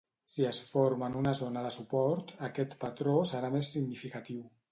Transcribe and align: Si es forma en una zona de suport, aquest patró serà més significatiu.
Si 0.35 0.45
es 0.51 0.61
forma 0.69 1.09
en 1.11 1.17
una 1.19 1.33
zona 1.41 1.63
de 1.65 1.73
suport, 1.75 2.33
aquest 2.49 2.75
patró 2.87 3.17
serà 3.33 3.55
més 3.59 3.73
significatiu. 3.77 4.43